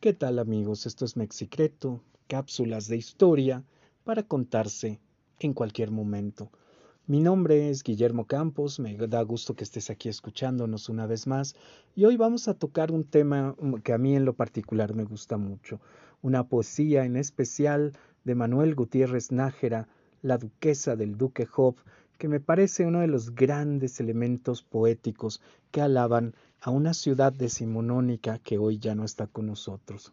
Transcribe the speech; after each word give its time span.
¿Qué 0.00 0.14
tal 0.14 0.38
amigos? 0.38 0.86
Esto 0.86 1.04
es 1.04 1.18
Mexicreto, 1.18 2.00
cápsulas 2.26 2.88
de 2.88 2.96
historia 2.96 3.64
para 4.02 4.22
contarse 4.22 4.98
en 5.38 5.52
cualquier 5.52 5.90
momento. 5.90 6.50
Mi 7.06 7.20
nombre 7.20 7.68
es 7.68 7.82
Guillermo 7.82 8.24
Campos, 8.24 8.80
me 8.80 8.96
da 8.96 9.20
gusto 9.20 9.54
que 9.54 9.64
estés 9.64 9.90
aquí 9.90 10.08
escuchándonos 10.08 10.88
una 10.88 11.04
vez 11.04 11.26
más 11.26 11.54
y 11.94 12.06
hoy 12.06 12.16
vamos 12.16 12.48
a 12.48 12.54
tocar 12.54 12.92
un 12.92 13.04
tema 13.04 13.54
que 13.84 13.92
a 13.92 13.98
mí 13.98 14.16
en 14.16 14.24
lo 14.24 14.32
particular 14.32 14.94
me 14.94 15.04
gusta 15.04 15.36
mucho, 15.36 15.82
una 16.22 16.48
poesía 16.48 17.04
en 17.04 17.16
especial 17.16 17.92
de 18.24 18.34
Manuel 18.34 18.74
Gutiérrez 18.74 19.32
Nájera, 19.32 19.86
la 20.22 20.38
duquesa 20.38 20.96
del 20.96 21.18
duque 21.18 21.44
Job, 21.44 21.76
que 22.16 22.28
me 22.28 22.40
parece 22.40 22.86
uno 22.86 23.00
de 23.00 23.06
los 23.06 23.34
grandes 23.34 24.00
elementos 24.00 24.62
poéticos 24.62 25.42
que 25.70 25.82
alaban 25.82 26.34
a 26.62 26.70
una 26.70 26.94
ciudad 26.94 27.32
decimonónica 27.32 28.38
que 28.38 28.58
hoy 28.58 28.78
ya 28.78 28.94
no 28.94 29.04
está 29.04 29.26
con 29.26 29.46
nosotros. 29.46 30.12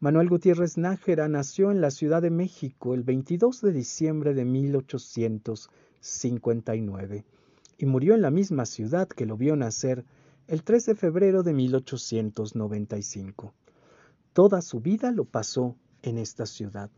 Manuel 0.00 0.28
Gutiérrez 0.28 0.76
Nájera 0.76 1.28
nació 1.28 1.70
en 1.70 1.80
la 1.80 1.90
Ciudad 1.90 2.20
de 2.22 2.30
México 2.30 2.94
el 2.94 3.02
22 3.02 3.62
de 3.62 3.72
diciembre 3.72 4.34
de 4.34 4.44
1859 4.44 7.24
y 7.78 7.86
murió 7.86 8.14
en 8.14 8.22
la 8.22 8.30
misma 8.30 8.66
ciudad 8.66 9.08
que 9.08 9.26
lo 9.26 9.36
vio 9.36 9.56
nacer 9.56 10.04
el 10.48 10.62
3 10.62 10.86
de 10.86 10.94
febrero 10.94 11.42
de 11.42 11.54
1895. 11.54 13.52
Toda 14.32 14.62
su 14.62 14.80
vida 14.80 15.10
lo 15.10 15.24
pasó 15.24 15.76
en 16.02 16.18
esta 16.18 16.46
ciudad, 16.46 16.90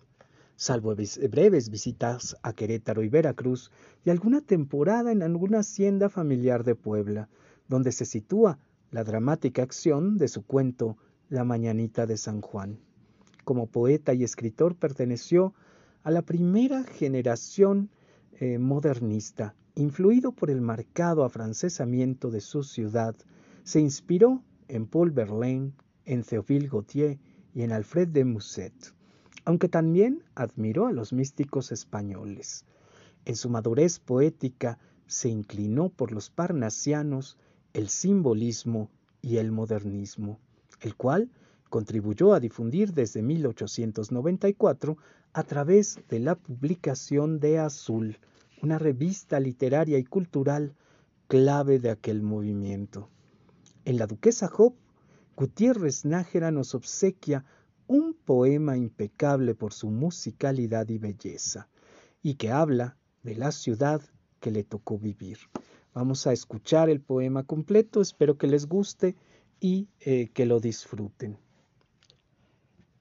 salvo 0.57 0.95
breves 1.31 1.71
visitas 1.71 2.37
a 2.43 2.53
Querétaro 2.53 3.03
y 3.03 3.09
Veracruz 3.09 3.71
y 4.05 4.11
alguna 4.11 4.41
temporada 4.41 5.13
en 5.13 5.23
alguna 5.23 5.61
hacienda 5.61 6.09
familiar 6.09 6.65
de 6.65 6.75
Puebla, 6.75 7.29
donde 7.69 7.93
se 7.93 8.05
sitúa 8.05 8.59
la 8.91 9.05
dramática 9.05 9.63
acción 9.63 10.17
de 10.17 10.29
su 10.29 10.45
cuento 10.45 10.97
La 11.29 11.45
Mañanita 11.45 12.07
de 12.07 12.17
San 12.17 12.41
Juan. 12.41 12.79
Como 13.45 13.67
poeta 13.67 14.15
y 14.15 14.25
escritor 14.25 14.77
perteneció 14.77 15.55
a 16.03 16.11
la 16.11 16.23
primera 16.23 16.85
generación 16.85 17.91
eh, 18.33 18.59
modernista, 18.59 19.55
influido 19.75 20.33
por 20.33 20.51
el 20.51 20.61
marcado 20.61 21.25
afrancesamiento 21.25 22.31
de 22.31 22.41
su 22.41 22.63
ciudad, 22.63 23.15
se 23.63 23.81
inspiró 23.81 24.43
en 24.69 24.87
Paul 24.87 25.11
Verlaine, 25.11 25.73
en 26.07 26.23
Théophile 26.23 26.69
Gautier 26.69 27.19
y 27.55 27.63
en 27.63 27.73
Alfred 27.73 28.09
de 28.09 28.25
Musset, 28.25 28.95
aunque 29.45 29.69
también 29.69 30.25
admiró 30.35 30.87
a 30.87 30.93
los 30.93 31.13
místicos 31.13 31.73
españoles. 31.73 32.65
En 33.27 33.37
su 33.37 33.51
madurez 33.51 33.99
poética 33.99 34.79
se 35.07 35.29
inclinó 35.29 35.91
por 35.91 36.13
los 36.13 36.31
parnasianos 36.31 37.37
el 37.79 37.91
simbolismo 37.91 38.91
y 39.23 39.37
el 39.37 39.53
modernismo, 39.53 40.41
el 40.81 40.97
cual 40.97 41.31
contribuyó 41.71 42.35
a 42.35 42.41
difundir 42.41 42.93
desde 42.93 43.23
1894 43.23 44.99
a 45.33 45.43
través 45.45 46.01
de 46.09 46.19
la 46.19 46.35
publicación 46.35 47.39
de 47.39 47.61
Azul, 47.61 48.19
una 48.63 48.81
revista 48.81 49.39
literaria 49.39 49.97
y 49.97 50.03
cultural 50.03 50.75
clave 51.29 51.79
de 51.79 51.91
aquel 51.91 52.21
movimiento. 52.21 53.11
En 53.85 53.97
La 53.97 54.09
Duquesa 54.09 54.49
Job, 54.49 54.75
Gutiérrez 55.37 56.05
Nájera 56.05 56.51
nos 56.51 56.75
obsequia 56.75 57.45
un 57.87 58.13
poema 58.13 58.77
impecable 58.77 59.55
por 59.55 59.73
su 59.73 59.89
musicalidad 59.89 60.89
y 60.89 60.99
belleza, 60.99 61.69
y 62.25 62.35
que 62.35 62.51
habla 62.51 62.97
de 63.23 63.37
la 63.37 63.53
ciudad 63.53 64.03
que 64.41 64.51
le 64.51 64.65
tocó 64.65 64.99
vivir. 64.99 65.39
Vamos 65.95 66.27
a 66.27 66.33
escuchar 66.33 66.91
el 66.91 67.01
poema 67.01 67.45
completo, 67.45 68.01
espero 68.01 68.37
que 68.37 68.47
les 68.47 68.67
guste 68.67 69.17
y 69.61 69.89
eh, 70.01 70.29
que 70.33 70.47
lo 70.47 70.61
disfruten. 70.61 71.39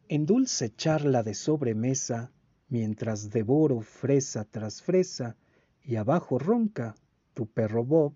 En 0.08 0.26
dulce 0.26 0.74
charla 0.74 1.22
de 1.22 1.34
sobremesa, 1.34 2.32
mientras 2.70 3.30
devoro 3.30 3.82
fresa 3.82 4.46
tras 4.46 4.82
fresa 4.82 5.36
y 5.84 5.98
abajo 5.98 6.40
ronca 6.40 6.96
tu 7.34 7.46
perro 7.46 7.84
Bob, 7.84 8.14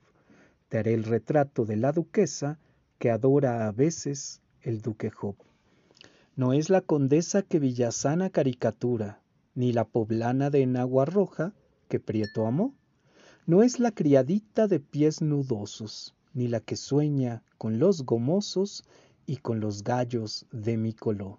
te 0.70 0.80
haré 0.80 0.94
el 0.94 1.04
retrato 1.04 1.66
de 1.66 1.76
la 1.76 1.92
duquesa 1.92 2.60
que 2.98 3.12
adora 3.12 3.68
a 3.68 3.72
veces 3.72 4.42
el 4.62 4.82
duque 4.82 5.10
Job. 5.10 5.36
No 6.36 6.54
es 6.54 6.70
la 6.70 6.82
condesa 6.82 7.42
que 7.42 7.60
Villasana 7.60 8.30
caricatura, 8.30 9.22
ni 9.54 9.74
la 9.74 9.86
poblana 9.86 10.50
de 10.50 10.62
Enagua 10.62 11.06
Roja 11.06 11.54
que 11.90 12.00
Prieto 12.00 12.48
amó 12.48 12.74
no 13.52 13.64
es 13.64 13.82
la 13.82 13.92
criadita 13.92 14.66
de 14.66 14.80
pies 14.80 15.22
nudosos, 15.22 16.16
ni 16.34 16.48
la 16.48 16.62
que 16.62 16.78
sueña 16.78 17.44
con 17.58 17.80
los 17.80 18.06
gomosos 18.06 18.86
y 19.26 19.36
con 19.36 19.60
los 19.60 19.84
gallos 19.84 20.46
de 20.54 20.78
mi 20.78 20.94
color. 20.94 21.38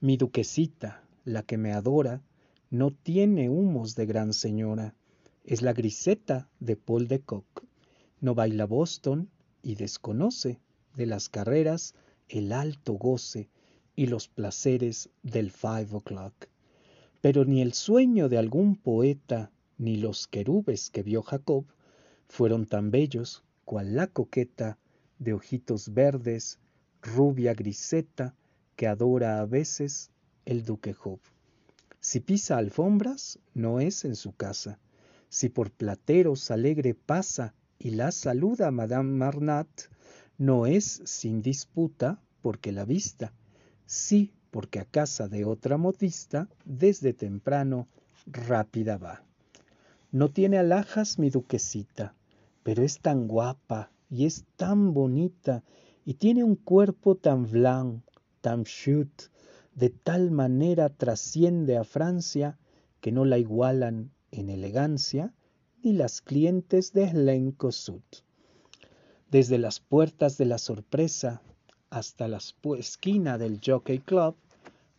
Mi 0.00 0.16
duquesita, 0.16 1.04
la 1.24 1.44
que 1.44 1.58
me 1.58 1.74
adora, 1.74 2.24
no 2.70 2.90
tiene 2.90 3.50
humos 3.50 3.94
de 3.94 4.06
gran 4.06 4.32
señora, 4.32 4.96
es 5.44 5.62
la 5.62 5.72
griseta 5.72 6.48
de 6.58 6.74
Paul 6.74 7.06
de 7.06 7.20
Kock. 7.20 7.62
No 8.20 8.34
baila 8.34 8.66
Boston 8.66 9.30
y 9.62 9.76
desconoce 9.76 10.58
de 10.96 11.06
las 11.06 11.28
carreras 11.28 11.94
el 12.28 12.52
alto 12.52 12.94
goce 12.94 13.48
y 13.94 14.06
los 14.06 14.26
placeres 14.26 15.08
del 15.22 15.52
five 15.52 15.86
o'clock. 15.92 16.48
Pero 17.20 17.44
ni 17.44 17.62
el 17.62 17.74
sueño 17.74 18.28
de 18.28 18.38
algún 18.38 18.74
poeta 18.74 19.52
ni 19.82 19.96
los 19.96 20.28
querubes 20.28 20.90
que 20.90 21.02
vio 21.02 21.22
Jacob 21.22 21.64
fueron 22.28 22.66
tan 22.66 22.92
bellos 22.92 23.42
cual 23.64 23.96
la 23.96 24.06
coqueta 24.06 24.78
de 25.18 25.32
ojitos 25.32 25.92
verdes, 25.92 26.60
rubia 27.02 27.52
griseta, 27.52 28.36
que 28.76 28.86
adora 28.86 29.40
a 29.40 29.44
veces 29.44 30.12
el 30.44 30.64
duque 30.64 30.92
Job. 30.92 31.18
Si 31.98 32.20
pisa 32.20 32.58
alfombras, 32.58 33.40
no 33.54 33.80
es 33.80 34.04
en 34.04 34.14
su 34.14 34.32
casa. 34.36 34.78
Si 35.28 35.48
por 35.48 35.72
plateros 35.72 36.52
alegre 36.52 36.94
pasa 36.94 37.52
y 37.80 37.90
la 37.90 38.12
saluda 38.12 38.70
Madame 38.70 39.10
Marnat, 39.10 39.68
no 40.38 40.66
es 40.66 41.02
sin 41.04 41.42
disputa 41.42 42.22
porque 42.40 42.70
la 42.70 42.84
vista, 42.84 43.32
sí 43.84 44.32
porque 44.52 44.78
a 44.78 44.84
casa 44.84 45.26
de 45.26 45.44
otra 45.44 45.76
modista 45.76 46.48
desde 46.64 47.14
temprano 47.14 47.88
rápida 48.26 48.96
va. 48.96 49.24
No 50.12 50.30
tiene 50.30 50.58
alhajas 50.58 51.18
mi 51.18 51.30
duquesita, 51.30 52.14
pero 52.62 52.82
es 52.82 53.00
tan 53.00 53.26
guapa 53.26 53.90
y 54.10 54.26
es 54.26 54.44
tan 54.56 54.92
bonita 54.92 55.64
y 56.04 56.14
tiene 56.14 56.44
un 56.44 56.54
cuerpo 56.54 57.14
tan 57.16 57.50
blanc, 57.50 58.02
tan 58.42 58.64
chut, 58.64 59.10
de 59.74 59.88
tal 59.88 60.30
manera 60.30 60.90
trasciende 60.90 61.78
a 61.78 61.84
Francia 61.84 62.58
que 63.00 63.10
no 63.10 63.24
la 63.24 63.38
igualan 63.38 64.10
en 64.30 64.50
elegancia 64.50 65.32
ni 65.82 65.94
las 65.94 66.20
clientes 66.20 66.92
de 66.92 67.04
Helen 67.04 67.56
Desde 69.30 69.56
las 69.56 69.80
puertas 69.80 70.36
de 70.36 70.44
la 70.44 70.58
sorpresa 70.58 71.40
hasta 71.88 72.28
la 72.28 72.38
esquina 72.78 73.38
del 73.38 73.60
Jockey 73.64 74.00
Club, 74.00 74.36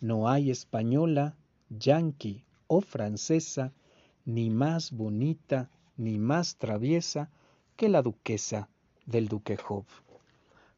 no 0.01 0.27
hay 0.27 0.49
española, 0.49 1.37
yankee 1.69 2.43
o 2.65 2.81
francesa 2.81 3.73
ni 4.25 4.49
más 4.49 4.91
bonita 4.91 5.69
ni 5.97 6.17
más 6.17 6.57
traviesa 6.57 7.29
que 7.75 7.89
la 7.89 8.01
duquesa 8.01 8.69
del 9.05 9.27
duque 9.27 9.57
Job. 9.57 9.85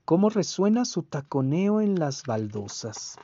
¿Cómo 0.06 0.30
resuena 0.30 0.86
su 0.86 1.04
taconeo 1.04 1.82
en 1.82 2.00
las 2.00 2.24
baldosas? 2.24 3.18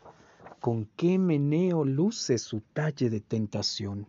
¿Con 0.59 0.85
qué 0.95 1.17
meneo 1.17 1.85
luce 1.85 2.37
su 2.37 2.61
talle 2.61 3.09
de 3.09 3.21
tentación? 3.21 4.07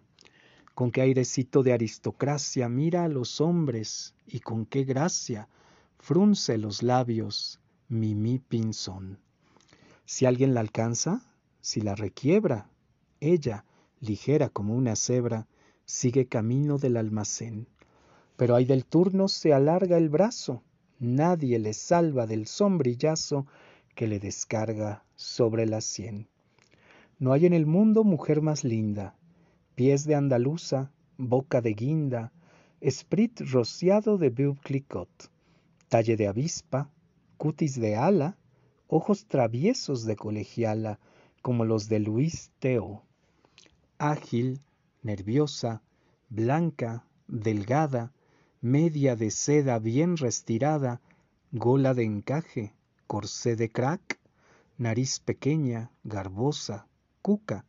¿Con 0.74 0.90
qué 0.90 1.02
airecito 1.02 1.62
de 1.62 1.72
aristocracia 1.72 2.68
mira 2.68 3.04
a 3.04 3.08
los 3.08 3.40
hombres 3.40 4.14
y 4.26 4.40
con 4.40 4.64
qué 4.64 4.84
gracia 4.84 5.48
frunce 5.98 6.56
los 6.56 6.82
labios 6.82 7.60
Mimi 7.88 8.38
Pinzón? 8.38 9.18
Si 10.06 10.24
alguien 10.26 10.54
la 10.54 10.60
alcanza, 10.60 11.22
si 11.60 11.81
la 11.81 11.94
requiebra, 11.94 12.70
ella, 13.20 13.64
ligera 14.00 14.48
como 14.48 14.75
una 14.75 14.96
cebra, 14.96 15.46
sigue 15.84 16.26
camino 16.26 16.79
del 16.79 16.96
almacén. 16.96 17.67
Pero 18.37 18.55
hay 18.55 18.64
del 18.64 18.84
turno 18.84 19.29
se 19.29 19.52
alarga 19.52 19.99
el 19.99 20.08
brazo, 20.08 20.62
nadie 20.99 21.58
le 21.58 21.75
salva 21.75 22.26
del 22.26 22.46
sombrillazo 22.46 23.46
que 23.94 24.06
le 24.06 24.19
descarga 24.19 25.05
sobre 25.17 25.67
la 25.67 25.81
sien. 25.81 26.29
No 27.19 27.32
hay 27.32 27.46
en 27.46 27.52
el 27.52 27.67
mundo 27.67 28.05
mujer 28.05 28.40
más 28.40 28.64
linda, 28.64 29.14
pies 29.75 30.05
de 30.05 30.14
andaluza, 30.14 30.90
boca 31.19 31.61
de 31.61 31.75
guinda, 31.75 32.32
esprit 32.81 33.40
rociado 33.40 34.19
de 34.19 34.56
clicot, 34.62 35.31
talle 35.88 36.17
de 36.17 36.26
avispa, 36.26 36.90
cutis 37.37 37.78
de 37.81 37.96
ala, 37.96 38.37
ojos 38.88 39.26
traviesos 39.26 40.05
de 40.05 40.17
colegiala, 40.17 40.99
como 41.43 41.64
los 41.64 41.88
de 41.88 42.00
Luis 42.00 42.50
Teo. 42.58 43.02
Ágil, 43.99 44.61
nerviosa, 45.02 45.82
blanca, 46.28 47.04
delgada, 47.26 48.12
media 48.60 49.16
de 49.16 49.31
seda 49.31 49.78
bien 49.78 50.16
restirada, 50.16 51.00
gola 51.50 51.94
de 51.94 52.04
encaje, 52.04 52.75
corsé 53.06 53.56
de 53.56 53.70
crack, 53.70 54.19
nariz 54.78 55.20
pequeña, 55.20 55.90
garbosa, 56.04 56.87
cuca 57.20 57.64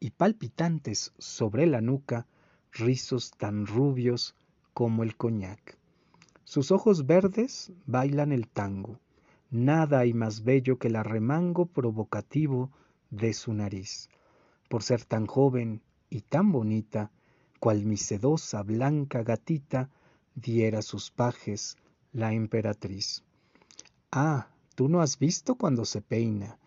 y 0.00 0.10
palpitantes 0.10 1.12
sobre 1.18 1.66
la 1.66 1.80
nuca, 1.80 2.26
rizos 2.72 3.32
tan 3.32 3.66
rubios 3.66 4.34
como 4.74 5.02
el 5.02 5.16
coñac. 5.16 5.78
Sus 6.44 6.70
ojos 6.70 7.06
verdes 7.06 7.72
bailan 7.86 8.32
el 8.32 8.48
tango. 8.48 8.98
Nada 9.50 10.00
hay 10.00 10.14
más 10.14 10.44
bello 10.44 10.78
que 10.78 10.88
el 10.88 10.96
arremango 10.96 11.66
provocativo 11.66 12.70
de 13.10 13.34
su 13.34 13.52
nariz. 13.52 14.08
Por 14.68 14.82
ser 14.82 15.04
tan 15.04 15.26
joven 15.26 15.82
y 16.10 16.20
tan 16.22 16.52
bonita, 16.52 17.10
cual 17.60 17.84
mi 17.84 17.96
sedosa 17.96 18.62
blanca 18.62 19.22
gatita 19.22 19.90
diera 20.34 20.82
sus 20.82 21.10
pajes 21.10 21.76
la 22.12 22.32
emperatriz. 22.32 23.24
Ah, 24.10 24.48
tú 24.74 24.88
no 24.88 25.00
has 25.00 25.18
visto 25.18 25.56
cuando 25.56 25.84
se 25.84 26.00
peina. 26.00 26.58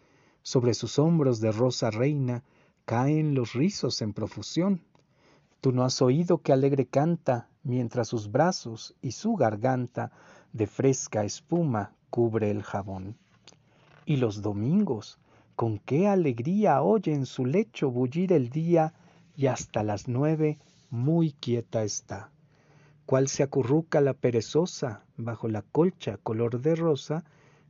Sobre 0.43 0.73
sus 0.73 0.99
hombros 0.99 1.39
de 1.39 1.51
rosa 1.51 1.91
reina 1.91 2.43
caen 2.85 3.35
los 3.35 3.53
rizos 3.53 4.01
en 4.01 4.13
profusión. 4.13 4.81
Tú 5.61 5.71
no 5.71 5.83
has 5.83 6.01
oído 6.01 6.39
que 6.39 6.51
alegre 6.51 6.85
canta 6.85 7.49
mientras 7.63 8.07
sus 8.07 8.31
brazos 8.31 8.95
y 9.01 9.11
su 9.11 9.35
garganta 9.35 10.11
de 10.51 10.67
fresca 10.67 11.23
espuma 11.23 11.93
cubre 12.09 12.51
el 12.51 12.63
jabón. 12.63 13.17
Y 14.05 14.17
los 14.17 14.41
domingos, 14.41 15.19
con 15.55 15.79
qué 15.79 16.07
alegría 16.07 16.81
oye 16.81 17.13
en 17.13 17.25
su 17.25 17.45
lecho 17.45 17.91
bullir 17.91 18.33
el 18.33 18.49
día 18.49 18.93
y 19.41 19.47
hasta 19.47 19.81
las 19.81 20.07
nueve 20.07 20.59
muy 20.91 21.31
quieta 21.31 21.83
está. 21.83 22.29
Cual 23.07 23.27
se 23.27 23.41
acurruca 23.41 23.99
la 23.99 24.13
perezosa 24.13 25.03
bajo 25.17 25.47
la 25.47 25.63
colcha 25.63 26.17
color 26.17 26.61
de 26.61 26.75
rosa, 26.75 27.23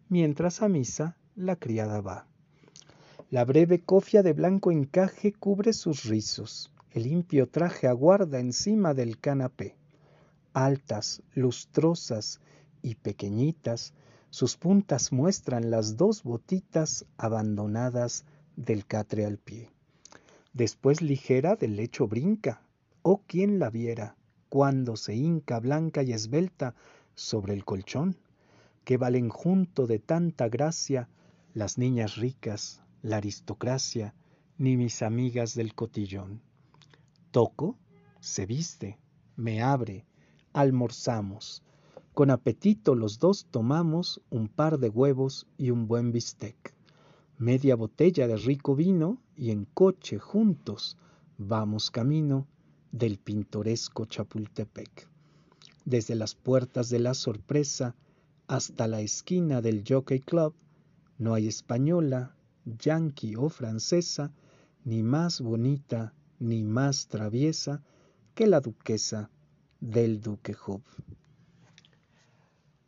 mientras 0.10 0.62
a 0.62 0.68
misa 0.68 1.16
la 1.34 1.56
criada 1.56 2.02
va. 2.02 2.28
La 3.30 3.46
breve 3.46 3.80
cofia 3.80 4.22
de 4.22 4.34
blanco 4.34 4.74
encaje 4.74 5.32
cubre 5.32 5.72
sus 5.72 6.04
rizos, 6.04 6.74
el 6.92 7.04
limpio 7.04 7.48
traje 7.48 7.88
aguarda 7.88 8.42
encima 8.42 8.94
del 8.94 9.18
canapé. 9.18 9.78
Altas, 10.52 11.24
lustrosas 11.36 12.42
y 12.82 12.96
pequeñitas, 12.96 13.94
sus 14.30 14.58
puntas 14.58 15.14
muestran 15.14 15.72
las 15.72 15.96
dos 15.96 16.24
botitas 16.24 17.06
abandonadas 17.16 18.26
del 18.58 18.86
catre 18.86 19.26
al 19.26 19.38
pie. 19.38 19.72
Después 20.54 21.02
ligera 21.02 21.56
del 21.56 21.76
lecho 21.76 22.08
brinca, 22.08 22.62
oh 23.04 23.22
quien 23.26 23.58
la 23.58 23.70
viera, 23.70 24.18
cuando 24.50 24.98
se 24.98 25.16
hinca 25.16 25.60
blanca 25.60 26.04
y 26.04 26.12
esbelta 26.12 26.76
sobre 27.16 27.54
el 27.54 27.64
colchón, 27.64 28.18
que 28.84 28.98
valen 28.98 29.30
junto 29.30 29.88
de 29.88 30.00
tanta 30.00 30.50
gracia 30.50 31.08
las 31.54 31.78
niñas 31.78 32.18
ricas, 32.18 32.82
la 33.02 33.18
aristocracia, 33.18 34.14
ni 34.58 34.76
mis 34.76 35.02
amigas 35.02 35.56
del 35.56 35.74
cotillón. 35.74 36.42
Toco, 37.32 37.78
se 38.20 38.46
viste, 38.46 39.00
me 39.36 39.62
abre, 39.62 40.06
almorzamos. 40.54 41.64
Con 42.14 42.30
apetito 42.30 42.94
los 42.94 43.20
dos 43.20 43.48
tomamos 43.50 44.22
un 44.30 44.50
par 44.50 44.80
de 44.80 44.90
huevos 44.90 45.48
y 45.58 45.72
un 45.72 45.88
buen 45.88 46.12
bistec, 46.12 46.76
media 47.42 47.76
botella 47.76 48.28
de 48.28 48.38
rico 48.38 48.76
vino 48.76 49.18
y 49.36 49.50
en 49.50 49.66
coche 49.66 50.20
juntos 50.20 50.96
vamos 51.40 51.90
camino 51.90 52.46
del 52.92 53.18
pintoresco 53.18 54.06
Chapultepec. 54.06 55.08
Desde 55.84 56.14
las 56.14 56.36
puertas 56.36 56.90
de 56.90 57.00
la 57.00 57.16
sorpresa 57.16 57.96
hasta 58.46 58.88
la 58.88 59.02
esquina 59.02 59.60
del 59.60 59.84
Jockey 59.88 60.20
Club, 60.20 60.54
no 61.18 61.34
hay 61.34 61.48
española, 61.48 62.36
yanqui 62.64 63.36
o 63.36 63.50
francesa, 63.50 64.32
ni 64.86 65.02
más 65.02 65.42
bonita 65.42 66.14
ni 66.38 66.64
más 66.64 67.08
traviesa 67.08 67.82
que 68.36 68.46
la 68.46 68.60
duquesa 68.60 69.32
del 69.80 70.22
Duque 70.22 70.56
Hub. 70.68 70.84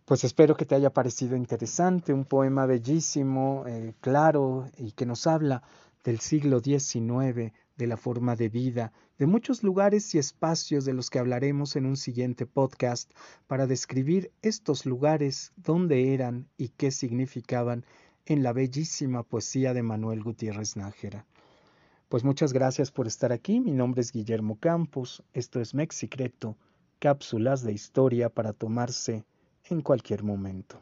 Pues 0.05 0.25
espero 0.25 0.57
que 0.57 0.65
te 0.65 0.75
haya 0.75 0.91
parecido 0.91 1.37
interesante, 1.37 2.11
un 2.11 2.25
poema 2.25 2.65
bellísimo, 2.65 3.63
eh, 3.67 3.93
claro 4.01 4.69
y 4.77 4.91
que 4.91 5.05
nos 5.05 5.27
habla 5.27 5.63
del 6.03 6.19
siglo 6.19 6.59
XIX, 6.59 7.53
de 7.77 7.87
la 7.87 7.95
forma 7.95 8.35
de 8.35 8.49
vida, 8.49 8.91
de 9.17 9.27
muchos 9.27 9.63
lugares 9.63 10.13
y 10.13 10.17
espacios 10.17 10.83
de 10.83 10.91
los 10.91 11.09
que 11.09 11.19
hablaremos 11.19 11.77
en 11.77 11.85
un 11.85 11.95
siguiente 11.95 12.45
podcast 12.45 13.09
para 13.47 13.65
describir 13.65 14.33
estos 14.41 14.85
lugares, 14.85 15.53
dónde 15.55 16.13
eran 16.13 16.49
y 16.57 16.67
qué 16.67 16.91
significaban 16.91 17.85
en 18.25 18.43
la 18.43 18.51
bellísima 18.51 19.23
poesía 19.23 19.73
de 19.73 19.83
Manuel 19.83 20.21
Gutiérrez 20.21 20.75
Nájera. 20.75 21.25
Pues 22.09 22.25
muchas 22.25 22.51
gracias 22.51 22.91
por 22.91 23.07
estar 23.07 23.31
aquí. 23.31 23.61
Mi 23.61 23.71
nombre 23.71 24.01
es 24.01 24.11
Guillermo 24.11 24.59
Campos. 24.59 25.23
Esto 25.31 25.61
es 25.61 25.73
Mexicreto, 25.73 26.57
cápsulas 26.99 27.63
de 27.63 27.71
historia 27.71 28.29
para 28.29 28.51
tomarse 28.51 29.23
en 29.69 29.81
cualquier 29.81 30.23
momento. 30.23 30.81